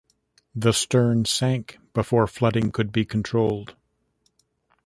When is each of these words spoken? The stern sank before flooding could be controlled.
The 0.55 0.71
stern 0.71 1.25
sank 1.25 1.77
before 1.93 2.25
flooding 2.25 2.71
could 2.71 2.91
be 2.91 3.05
controlled. 3.05 3.75